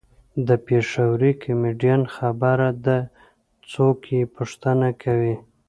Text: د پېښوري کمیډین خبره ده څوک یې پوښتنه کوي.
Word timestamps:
د 0.47 0.49
پېښوري 0.67 1.31
کمیډین 1.43 2.01
خبره 2.15 2.69
ده 2.85 2.97
څوک 3.71 3.99
یې 4.15 4.21
پوښتنه 4.35 4.87
کوي. 5.03 5.35